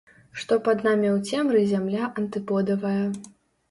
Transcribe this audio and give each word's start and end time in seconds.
Што 0.43 0.57
пад 0.67 0.81
намі 0.87 1.11
ў 1.15 1.43
цемры 1.43 1.59
зямля 1.75 2.11
антыподавая. 2.19 3.03